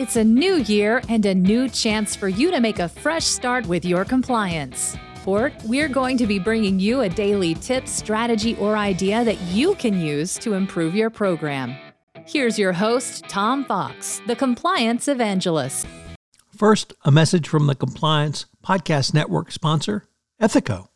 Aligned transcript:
It's 0.00 0.16
a 0.16 0.24
new 0.24 0.54
year 0.54 1.02
and 1.10 1.26
a 1.26 1.34
new 1.34 1.68
chance 1.68 2.16
for 2.16 2.26
you 2.26 2.50
to 2.52 2.58
make 2.58 2.78
a 2.78 2.88
fresh 2.88 3.26
start 3.26 3.66
with 3.66 3.84
your 3.84 4.06
compliance. 4.06 4.96
For 5.16 5.52
we're 5.66 5.90
going 5.90 6.16
to 6.16 6.26
be 6.26 6.38
bringing 6.38 6.80
you 6.80 7.02
a 7.02 7.08
daily 7.10 7.54
tip, 7.54 7.86
strategy, 7.86 8.56
or 8.56 8.78
idea 8.78 9.22
that 9.24 9.38
you 9.52 9.74
can 9.74 10.00
use 10.00 10.38
to 10.38 10.54
improve 10.54 10.94
your 10.94 11.10
program. 11.10 11.76
Here's 12.26 12.58
your 12.58 12.72
host, 12.72 13.24
Tom 13.28 13.66
Fox, 13.66 14.22
the 14.26 14.34
Compliance 14.34 15.06
Evangelist. 15.06 15.86
First, 16.56 16.94
a 17.04 17.10
message 17.10 17.46
from 17.46 17.66
the 17.66 17.74
Compliance 17.74 18.46
Podcast 18.64 19.12
Network 19.12 19.52
sponsor, 19.52 20.06
Ethico. 20.40 20.86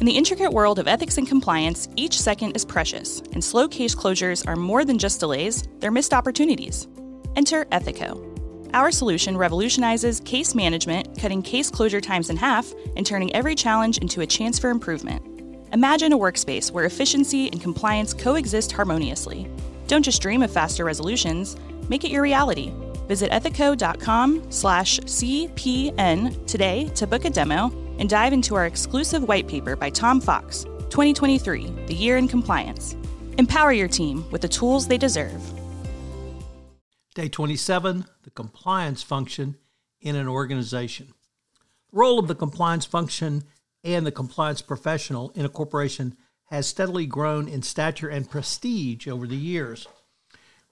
In 0.00 0.06
the 0.06 0.16
intricate 0.16 0.50
world 0.50 0.80
of 0.80 0.88
ethics 0.88 1.18
and 1.18 1.28
compliance, 1.28 1.88
each 1.94 2.20
second 2.20 2.56
is 2.56 2.64
precious, 2.64 3.22
and 3.32 3.44
slow 3.44 3.68
case 3.68 3.94
closures 3.94 4.44
are 4.48 4.56
more 4.56 4.84
than 4.84 4.98
just 4.98 5.20
delays, 5.20 5.68
they're 5.78 5.92
missed 5.92 6.12
opportunities. 6.12 6.88
Enter 7.36 7.64
Ethico. 7.66 8.30
Our 8.74 8.90
solution 8.90 9.36
revolutionizes 9.36 10.20
case 10.20 10.54
management, 10.54 11.18
cutting 11.18 11.42
case 11.42 11.70
closure 11.70 12.00
times 12.00 12.30
in 12.30 12.36
half 12.36 12.72
and 12.96 13.06
turning 13.06 13.34
every 13.34 13.54
challenge 13.54 13.98
into 13.98 14.20
a 14.20 14.26
chance 14.26 14.58
for 14.58 14.70
improvement. 14.70 15.22
Imagine 15.72 16.12
a 16.12 16.18
workspace 16.18 16.70
where 16.70 16.84
efficiency 16.84 17.48
and 17.48 17.60
compliance 17.60 18.14
coexist 18.14 18.72
harmoniously. 18.72 19.48
Don't 19.86 20.04
just 20.04 20.22
dream 20.22 20.42
of 20.42 20.52
faster 20.52 20.84
resolutions, 20.84 21.56
make 21.88 22.04
it 22.04 22.10
your 22.10 22.22
reality. 22.22 22.72
Visit 23.08 23.30
ethico.com 23.32 24.50
slash 24.50 24.98
CPN 25.00 26.46
today 26.46 26.88
to 26.94 27.06
book 27.06 27.24
a 27.24 27.30
demo 27.30 27.70
and 27.98 28.08
dive 28.08 28.32
into 28.32 28.54
our 28.54 28.66
exclusive 28.66 29.24
white 29.24 29.46
paper 29.46 29.76
by 29.76 29.90
Tom 29.90 30.20
Fox, 30.20 30.64
2023, 30.90 31.86
The 31.86 31.94
Year 31.94 32.16
in 32.16 32.28
Compliance. 32.28 32.96
Empower 33.38 33.72
your 33.72 33.88
team 33.88 34.24
with 34.30 34.42
the 34.42 34.48
tools 34.48 34.86
they 34.86 34.98
deserve. 34.98 35.42
Day 37.14 37.28
27 37.28 38.06
The 38.24 38.30
Compliance 38.30 39.04
Function 39.04 39.56
in 40.00 40.16
an 40.16 40.26
Organization. 40.26 41.14
The 41.92 41.98
role 41.98 42.18
of 42.18 42.26
the 42.26 42.34
compliance 42.34 42.86
function 42.86 43.44
and 43.84 44.04
the 44.04 44.10
compliance 44.10 44.60
professional 44.60 45.30
in 45.36 45.44
a 45.44 45.48
corporation 45.48 46.16
has 46.46 46.66
steadily 46.66 47.06
grown 47.06 47.46
in 47.46 47.62
stature 47.62 48.08
and 48.08 48.28
prestige 48.28 49.06
over 49.06 49.28
the 49.28 49.36
years. 49.36 49.86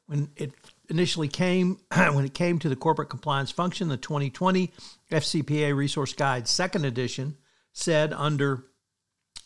When 0.06 0.30
it 0.34 0.50
initially 0.90 1.28
came, 1.28 1.78
when 1.94 2.24
it 2.24 2.34
came 2.34 2.58
to 2.58 2.68
the 2.68 2.74
corporate 2.74 3.08
compliance 3.08 3.52
function, 3.52 3.86
the 3.86 3.96
2020 3.96 4.72
FCPA 5.12 5.76
Resource 5.76 6.12
Guide, 6.12 6.48
second 6.48 6.84
edition, 6.84 7.36
said 7.72 8.12
under 8.12 8.64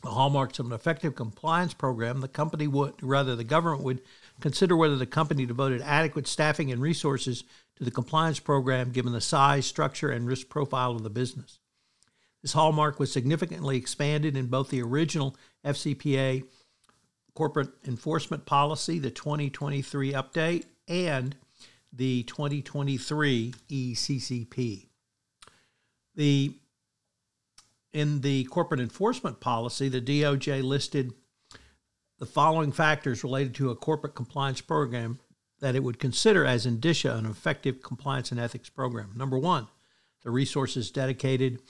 the 0.03 0.11
hallmarks 0.11 0.59
of 0.59 0.67
an 0.67 0.73
effective 0.73 1.15
compliance 1.15 1.75
program, 1.75 2.21
the 2.21 2.29
company 2.29 2.67
would, 2.67 2.95
rather, 3.03 3.35
the 3.35 3.45
government 3.45 3.83
would 3.83 4.03
consider 4.41 4.77
whether 4.77 4.97
the 4.97 5.07
company 5.07 5.47
devoted 5.47 5.81
adequate 5.83 6.27
staffing 6.27 6.71
and 6.71 6.81
resources 6.83 7.45
to 7.77 7.85
the 7.85 7.91
compliance 7.91 8.39
program 8.39 8.93
given 8.93 9.13
the 9.13 9.21
size, 9.21 9.67
structure, 9.67 10.11
and 10.11 10.27
risk 10.27 10.49
profile 10.49 10.93
of 10.93 11.03
the 11.03 11.11
business. 11.11 11.59
This 12.43 12.53
hallmark 12.53 13.01
was 13.01 13.11
significantly 13.11 13.77
expanded 13.77 14.37
in 14.37 14.47
both 14.47 14.71
the 14.71 14.83
original 14.83 15.37
FCPA 15.65 16.45
corporate 17.35 17.71
enforcement 17.87 18.47
policy, 18.47 18.99
the 18.99 19.11
2023 19.11 20.13
update, 20.13 20.65
and 20.89 21.37
the 21.93 22.23
2023 22.25 23.55
ECCP. 23.69 24.87
The 26.15 26.55
in 27.93 28.21
the 28.21 28.45
corporate 28.45 28.81
enforcement 28.81 29.41
policy, 29.41 29.89
the 29.89 30.01
DOJ 30.01 30.63
listed 30.63 31.13
the 32.19 32.27
following 32.27 32.73
factors 32.73 33.23
related 33.23 33.55
to 33.55 33.71
a 33.71 33.77
corporate 33.77 34.15
compliance 34.15 34.61
program 34.61 35.19
that 35.61 35.75
it 35.75 35.83
would 35.83 35.99
consider 35.99 36.45
as 36.45 36.67
indicia 36.67 37.15
an 37.17 37.27
effective 37.27 37.83
compliance 37.83 38.31
and 38.31 38.41
ethics 38.41 38.69
program. 38.69 39.13
Number 39.17 39.39
one, 39.39 39.69
the 40.23 40.31
resources 40.31 40.91
dedicated 40.91 41.61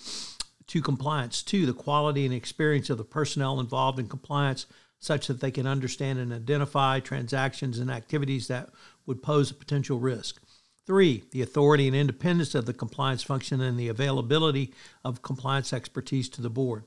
to 0.66 0.82
compliance. 0.82 1.42
Two, 1.42 1.66
the 1.66 1.72
quality 1.72 2.24
and 2.24 2.34
experience 2.34 2.90
of 2.90 2.98
the 2.98 3.04
personnel 3.04 3.60
involved 3.60 3.98
in 3.98 4.08
compliance 4.08 4.66
such 4.98 5.26
that 5.26 5.40
they 5.40 5.50
can 5.50 5.66
understand 5.66 6.18
and 6.18 6.32
identify 6.32 6.98
transactions 7.00 7.78
and 7.78 7.90
activities 7.90 8.48
that 8.48 8.70
would 9.04 9.22
pose 9.22 9.50
a 9.50 9.54
potential 9.54 9.98
risk. 10.00 10.40
Three, 10.86 11.24
the 11.32 11.42
authority 11.42 11.88
and 11.88 11.96
independence 11.96 12.54
of 12.54 12.66
the 12.66 12.72
compliance 12.72 13.24
function 13.24 13.60
and 13.60 13.78
the 13.78 13.88
availability 13.88 14.72
of 15.04 15.20
compliance 15.20 15.72
expertise 15.72 16.28
to 16.30 16.42
the 16.42 16.50
board. 16.50 16.84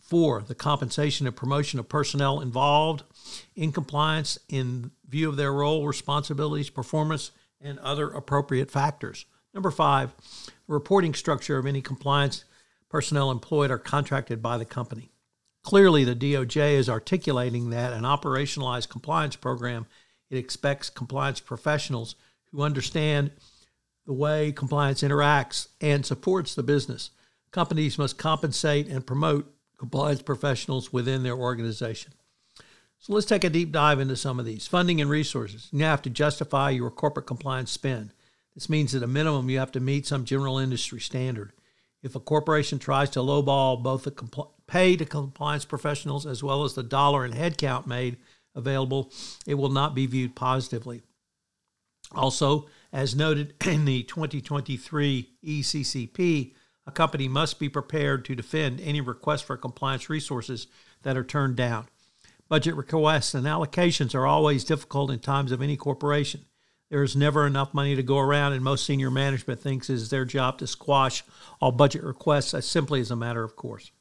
Four, 0.00 0.40
the 0.40 0.54
compensation 0.54 1.26
and 1.26 1.36
promotion 1.36 1.78
of 1.78 1.90
personnel 1.90 2.40
involved 2.40 3.02
in 3.54 3.70
compliance 3.70 4.38
in 4.48 4.92
view 5.06 5.28
of 5.28 5.36
their 5.36 5.52
role, 5.52 5.86
responsibilities, 5.86 6.70
performance, 6.70 7.32
and 7.60 7.78
other 7.80 8.08
appropriate 8.08 8.70
factors. 8.70 9.26
Number 9.52 9.70
five, 9.70 10.14
the 10.46 10.72
reporting 10.72 11.12
structure 11.12 11.58
of 11.58 11.66
any 11.66 11.82
compliance 11.82 12.44
personnel 12.88 13.30
employed 13.30 13.70
or 13.70 13.76
contracted 13.76 14.40
by 14.40 14.56
the 14.56 14.64
company. 14.64 15.10
Clearly, 15.62 16.04
the 16.04 16.16
DOJ 16.16 16.72
is 16.72 16.88
articulating 16.88 17.68
that 17.70 17.92
an 17.92 18.04
operationalized 18.04 18.88
compliance 18.88 19.36
program 19.36 19.86
it 20.30 20.38
expects 20.38 20.88
compliance 20.90 21.40
professionals 21.40 22.14
who 22.52 22.62
understand 22.62 23.30
the 24.06 24.12
way 24.12 24.52
compliance 24.52 25.02
interacts 25.02 25.68
and 25.80 26.04
supports 26.04 26.54
the 26.54 26.62
business. 26.62 27.10
Companies 27.50 27.98
must 27.98 28.18
compensate 28.18 28.88
and 28.88 29.06
promote 29.06 29.52
compliance 29.78 30.22
professionals 30.22 30.92
within 30.92 31.22
their 31.22 31.36
organization. 31.36 32.12
So 32.98 33.12
let's 33.12 33.26
take 33.26 33.44
a 33.44 33.50
deep 33.50 33.70
dive 33.70 34.00
into 34.00 34.16
some 34.16 34.38
of 34.40 34.44
these. 34.44 34.66
Funding 34.66 35.00
and 35.00 35.08
resources. 35.08 35.68
You 35.72 35.84
have 35.84 36.02
to 36.02 36.10
justify 36.10 36.70
your 36.70 36.90
corporate 36.90 37.26
compliance 37.26 37.70
spend. 37.70 38.12
This 38.54 38.68
means 38.68 38.94
at 38.94 39.04
a 39.04 39.06
minimum 39.06 39.48
you 39.48 39.58
have 39.60 39.72
to 39.72 39.80
meet 39.80 40.06
some 40.06 40.24
general 40.24 40.58
industry 40.58 41.00
standard. 41.00 41.52
If 42.02 42.16
a 42.16 42.20
corporation 42.20 42.78
tries 42.78 43.10
to 43.10 43.20
lowball 43.20 43.82
both 43.82 44.04
the 44.04 44.10
compl- 44.10 44.50
pay 44.66 44.96
to 44.96 45.04
compliance 45.04 45.64
professionals 45.64 46.26
as 46.26 46.42
well 46.42 46.64
as 46.64 46.74
the 46.74 46.82
dollar 46.82 47.24
and 47.24 47.34
headcount 47.34 47.86
made 47.86 48.16
available, 48.54 49.12
it 49.46 49.54
will 49.54 49.68
not 49.68 49.94
be 49.94 50.06
viewed 50.06 50.34
positively. 50.34 51.02
Also, 52.14 52.68
as 52.92 53.14
noted 53.14 53.54
in 53.66 53.84
the 53.84 54.02
2023 54.04 55.30
ECCP, 55.44 56.54
a 56.86 56.90
company 56.90 57.28
must 57.28 57.58
be 57.58 57.68
prepared 57.68 58.24
to 58.24 58.34
defend 58.34 58.80
any 58.80 59.00
request 59.00 59.44
for 59.44 59.56
compliance 59.56 60.08
resources 60.08 60.68
that 61.02 61.16
are 61.16 61.24
turned 61.24 61.56
down. 61.56 61.86
Budget 62.48 62.76
requests 62.76 63.34
and 63.34 63.46
allocations 63.46 64.14
are 64.14 64.26
always 64.26 64.64
difficult 64.64 65.10
in 65.10 65.18
times 65.18 65.52
of 65.52 65.60
any 65.60 65.76
corporation. 65.76 66.46
There 66.88 67.02
is 67.02 67.14
never 67.14 67.46
enough 67.46 67.74
money 67.74 67.94
to 67.94 68.02
go 68.02 68.18
around, 68.18 68.54
and 68.54 68.64
most 68.64 68.86
senior 68.86 69.10
management 69.10 69.60
thinks 69.60 69.90
it 69.90 69.94
is 69.94 70.08
their 70.08 70.24
job 70.24 70.58
to 70.58 70.66
squash 70.66 71.22
all 71.60 71.72
budget 71.72 72.02
requests 72.02 72.54
as 72.54 72.66
simply 72.66 73.00
as 73.00 73.10
a 73.10 73.16
matter 73.16 73.44
of 73.44 73.56
course. 73.56 73.92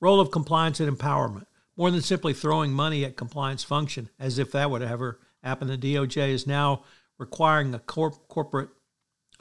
Role 0.00 0.18
of 0.18 0.30
compliance 0.30 0.80
and 0.80 0.96
empowerment. 0.96 1.44
More 1.76 1.90
than 1.90 2.00
simply 2.00 2.32
throwing 2.32 2.72
money 2.72 3.04
at 3.04 3.16
compliance 3.16 3.62
function, 3.62 4.08
as 4.18 4.38
if 4.38 4.50
that 4.52 4.70
would 4.70 4.82
ever 4.82 5.20
happen, 5.42 5.68
the 5.68 5.76
DOJ 5.76 6.30
is 6.30 6.46
now 6.46 6.84
requiring 7.18 7.74
a 7.74 7.78
corp- 7.78 8.28
corporate 8.28 8.70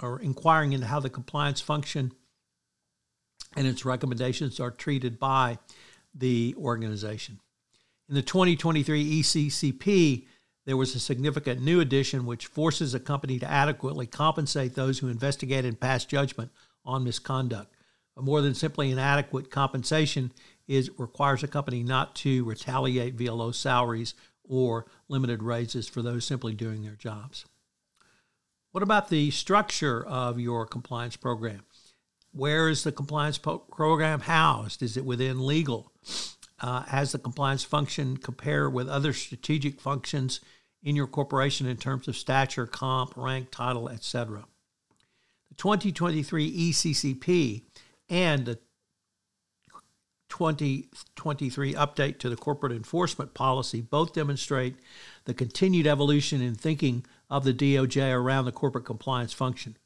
or 0.02 0.20
inquiring 0.20 0.74
into 0.74 0.88
how 0.88 1.00
the 1.00 1.10
compliance 1.10 1.62
function 1.62 2.12
and 3.56 3.66
its 3.66 3.86
recommendations 3.86 4.60
are 4.60 4.72
treated 4.72 5.20
by 5.20 5.58
the 6.14 6.56
organization. 6.58 7.40
In 8.10 8.16
the 8.16 8.22
2023 8.22 9.22
ECCP, 9.22 10.26
there 10.66 10.78
was 10.78 10.96
a 10.96 11.00
significant 11.00 11.62
new 11.62 11.80
addition 11.80 12.26
which 12.26 12.46
forces 12.46 12.94
a 12.94 13.00
company 13.00 13.40
to 13.40 13.50
adequately 13.50 14.06
compensate 14.06 14.76
those 14.76 15.00
who 15.00 15.08
investigate 15.08 15.66
and 15.66 15.80
pass 15.80 16.06
judgment 16.06 16.52
on 16.86 17.04
misconduct. 17.04 17.74
But 18.16 18.26
more 18.26 18.42
than 18.42 18.56
simply 18.56 18.92
inadequate 18.92 19.52
compensation 19.52 20.32
is 20.68 20.92
requires 20.98 21.44
a 21.44 21.48
company 21.48 21.84
not 21.84 22.16
to 22.16 22.44
retaliate 22.44 23.14
via 23.14 23.34
low 23.34 23.52
salaries 23.52 24.14
or 24.44 24.88
limited 25.08 25.44
raises 25.44 25.88
for 25.88 26.02
those 26.02 26.26
simply 26.26 26.54
doing 26.54 26.84
their 26.84 26.96
jobs. 26.96 27.46
What 28.78 28.84
about 28.84 29.10
the 29.10 29.32
structure 29.32 30.06
of 30.06 30.40
your 30.40 30.68
compliance 30.68 31.16
program? 31.16 31.64
Where 32.32 32.70
is 32.70 32.84
the 32.84 32.92
compliance 32.92 33.40
po- 33.40 33.58
program 33.58 34.20
housed? 34.20 34.84
Is 34.84 34.98
it 34.98 35.04
within 35.04 35.44
legal? 35.48 35.92
Uh, 36.60 36.84
has 36.84 37.12
the 37.12 37.18
compliance 37.18 37.64
function 37.64 38.18
compare 38.18 38.70
with 38.70 38.88
other 38.88 39.14
strategic 39.14 39.82
functions 39.82 40.42
in 40.84 40.96
your 40.96 41.08
corporation 41.08 41.66
in 41.66 41.78
terms 41.78 42.08
of 42.08 42.16
stature, 42.16 42.68
comp, 42.68 43.18
rank, 43.18 43.50
title, 43.50 43.90
etc.? 43.90 44.46
The 45.50 45.56
2023 45.56 46.70
ECCP 46.70 47.64
and 48.10 48.46
the 48.46 48.60
2023 50.30 51.74
update 51.74 52.20
to 52.20 52.30
the 52.30 52.36
corporate 52.36 52.74
enforcement 52.74 53.34
policy 53.34 53.82
both 53.82 54.14
demonstrate 54.14 54.76
the 55.26 55.34
continued 55.34 55.88
evolution 55.88 56.44
in 56.44 56.54
thinking 56.54 57.04
of 57.30 57.44
the 57.44 57.54
DOJ 57.54 58.14
around 58.14 58.46
the 58.46 58.52
corporate 58.52 58.86
compliance 58.86 59.34
function. 59.34 59.78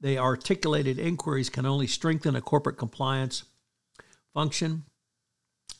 They 0.00 0.18
articulated 0.18 0.98
inquiries 0.98 1.50
can 1.50 1.66
only 1.66 1.86
strengthen 1.86 2.36
a 2.36 2.40
corporate 2.40 2.76
compliance 2.76 3.44
function, 4.34 4.84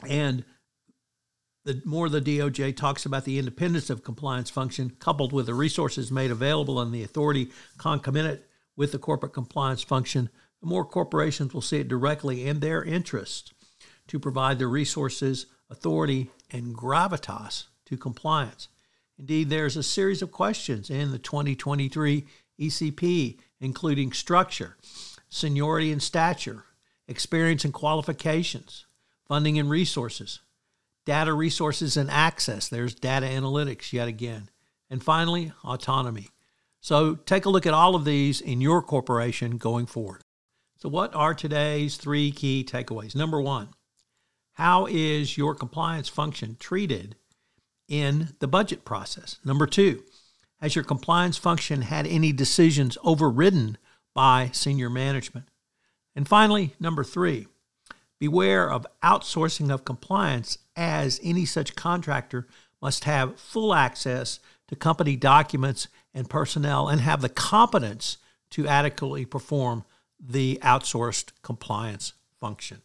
and 0.07 0.45
the 1.65 1.83
more 1.85 2.09
the 2.09 2.21
DOJ 2.21 2.77
talks 2.77 3.05
about 3.05 3.25
the 3.25 3.39
independence 3.39 3.91
of 3.91 4.05
compliance 4.05 4.51
function, 4.51 4.91
coupled 4.99 5.33
with 5.33 5.47
the 5.47 5.55
resources 5.55 6.13
made 6.13 6.31
available 6.31 6.81
and 6.81 6.95
the 6.95 7.03
authority 7.03 7.51
concomitant 7.77 8.41
with 8.77 8.93
the 8.93 8.99
corporate 8.99 9.33
compliance 9.33 9.83
function, 9.83 10.31
the 10.61 10.69
more 10.69 10.85
corporations 10.85 11.53
will 11.53 11.61
see 11.61 11.79
it 11.79 11.89
directly 11.89 12.47
in 12.47 12.61
their 12.61 12.85
interest 12.85 13.53
to 14.07 14.19
provide 14.19 14.59
the 14.59 14.67
resources, 14.67 15.47
authority, 15.69 16.31
and 16.51 16.75
gravitas 16.75 17.65
to 17.87 17.97
compliance. 17.97 18.69
Indeed, 19.19 19.49
there's 19.49 19.77
a 19.77 19.83
series 19.83 20.23
of 20.23 20.31
questions 20.31 20.91
in 20.91 21.11
the 21.11 21.19
2023 21.19 22.25
ECP, 22.61 23.39
including 23.61 24.13
structure, 24.13 24.77
seniority 25.29 25.91
and 25.93 26.03
stature, 26.03 26.65
experience 27.09 27.65
and 27.65 27.73
qualifications, 27.73 28.87
funding 29.27 29.59
and 29.59 29.71
resources, 29.71 30.41
data 31.05 31.33
resources 31.33 31.97
and 31.97 32.11
access. 32.11 32.69
There's 32.69 32.95
data 32.95 33.27
analytics 33.27 33.93
yet 33.93 34.09
again. 34.09 34.51
And 34.91 35.03
finally, 35.03 35.53
autonomy. 35.65 36.29
So 36.81 37.15
take 37.15 37.47
a 37.47 37.51
look 37.51 37.67
at 37.67 37.75
all 37.75 37.95
of 37.95 38.05
these 38.05 38.41
in 38.41 38.61
your 38.61 38.83
corporation 38.83 39.57
going 39.57 39.87
forward. 39.87 40.23
So, 40.79 40.91
what 40.91 41.15
are 41.15 41.35
today's 41.35 41.97
three 41.97 42.31
key 42.31 42.63
takeaways? 42.63 43.17
Number 43.17 43.41
one, 43.41 43.71
how 44.53 44.87
is 44.87 45.39
your 45.39 45.55
compliance 45.55 46.09
function 46.09 46.57
treated 46.61 47.17
in 47.89 48.35
the 48.41 48.49
budget 48.49 48.85
process? 48.85 49.39
Number 49.45 49.67
two, 49.67 50.03
has 50.61 50.75
your 50.75 50.85
compliance 50.85 51.37
function 51.37 51.83
had 51.83 52.07
any 52.07 52.33
decisions 52.33 52.97
overridden 53.05 53.79
by 54.15 54.51
senior 54.53 54.91
management? 54.91 55.47
And 56.15 56.27
finally, 56.27 56.75
number 56.81 57.05
three, 57.05 57.47
beware 58.19 58.71
of 58.71 58.87
outsourcing 59.03 59.71
of 59.73 59.85
compliance 59.85 60.59
as 60.75 61.21
any 61.23 61.45
such 61.45 61.77
contractor 61.77 62.47
must 62.81 63.05
have 63.05 63.39
full 63.39 63.75
access 63.75 64.41
to 64.69 64.77
company 64.77 65.17
documents 65.17 65.89
and 66.15 66.29
personnel 66.29 66.89
and 66.89 67.01
have 67.01 67.21
the 67.21 67.29
competence 67.29 68.17
to 68.51 68.67
adequately 68.67 69.25
perform 69.25 69.85
the 70.19 70.59
outsourced 70.63 71.33
compliance 71.43 72.15
function. 72.41 72.81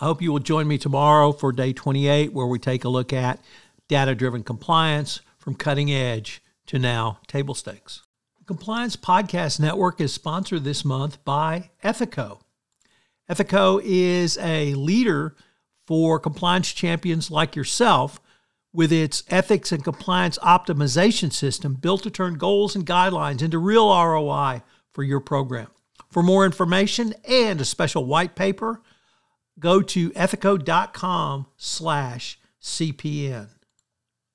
I 0.00 0.04
hope 0.04 0.20
you 0.20 0.32
will 0.32 0.40
join 0.40 0.68
me 0.68 0.78
tomorrow 0.78 1.32
for 1.32 1.52
day 1.52 1.72
28, 1.72 2.32
where 2.32 2.46
we 2.46 2.58
take 2.58 2.84
a 2.84 2.88
look 2.88 3.12
at 3.12 3.40
data 3.88 4.14
driven 4.14 4.42
compliance 4.42 5.20
from 5.38 5.54
cutting 5.54 5.92
edge 5.92 6.42
to 6.66 6.78
now 6.78 7.18
table 7.26 7.54
stakes. 7.54 8.02
The 8.38 8.44
Compliance 8.44 8.96
Podcast 8.96 9.60
Network 9.60 10.00
is 10.00 10.12
sponsored 10.12 10.64
this 10.64 10.84
month 10.84 11.24
by 11.24 11.70
Ethico. 11.82 12.40
Ethico 13.30 13.80
is 13.84 14.38
a 14.38 14.74
leader 14.74 15.36
for 15.86 16.18
compliance 16.18 16.72
champions 16.72 17.30
like 17.30 17.56
yourself 17.56 18.20
with 18.72 18.92
its 18.92 19.24
ethics 19.28 19.72
and 19.72 19.82
compliance 19.82 20.38
optimization 20.38 21.32
system 21.32 21.74
built 21.74 22.02
to 22.02 22.10
turn 22.10 22.34
goals 22.34 22.76
and 22.76 22.86
guidelines 22.86 23.42
into 23.42 23.58
real 23.58 23.88
ROI 23.88 24.62
for 24.92 25.02
your 25.02 25.20
program. 25.20 25.68
For 26.10 26.22
more 26.22 26.44
information 26.44 27.14
and 27.28 27.60
a 27.60 27.64
special 27.64 28.04
white 28.04 28.34
paper, 28.34 28.82
go 29.58 29.80
to 29.80 30.10
ethico.com 30.10 31.46
slash 31.56 32.38
CPN. 32.62 33.48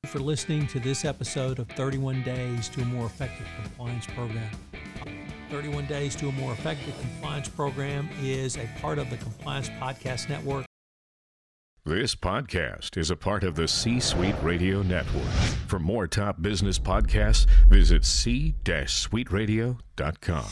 For 0.08 0.20
listening 0.20 0.66
to 0.68 0.80
this 0.80 1.04
episode 1.06 1.60
of 1.60 1.70
31 1.70 2.24
Days 2.24 2.68
to 2.70 2.82
a 2.82 2.86
More 2.86 3.06
Effective 3.06 3.46
Compliance 3.62 4.08
Program. 4.08 4.50
31 5.52 5.86
Days 5.86 6.16
to 6.16 6.28
a 6.28 6.32
More 6.32 6.54
Effective 6.54 7.00
Compliance 7.00 7.48
Program 7.48 8.10
is 8.22 8.58
a 8.58 8.68
part 8.82 8.98
of 8.98 9.12
the 9.12 9.18
Compliance 9.18 9.70
Podcast 9.70 10.28
Network. 10.28 10.66
This 11.86 12.16
podcast 12.16 12.98
is 12.98 13.12
a 13.12 13.16
part 13.16 13.44
of 13.44 13.54
the 13.56 13.68
C 13.68 14.00
Suite 14.00 14.34
Radio 14.42 14.82
Network. 14.82 15.30
For 15.68 15.78
more 15.78 16.08
top 16.08 16.42
business 16.42 16.80
podcasts, 16.80 17.46
visit 17.70 18.04
c-suiteradio.com. 18.04 20.46